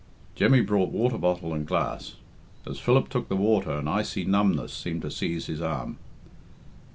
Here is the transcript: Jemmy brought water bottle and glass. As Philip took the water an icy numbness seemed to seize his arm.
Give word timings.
Jemmy 0.35 0.61
brought 0.61 0.89
water 0.89 1.19
bottle 1.19 1.53
and 1.53 1.63
glass. 1.63 2.15
As 2.65 2.79
Philip 2.79 3.07
took 3.09 3.29
the 3.29 3.35
water 3.35 3.69
an 3.69 3.87
icy 3.87 4.25
numbness 4.25 4.73
seemed 4.73 5.03
to 5.03 5.11
seize 5.11 5.45
his 5.45 5.61
arm. 5.61 5.99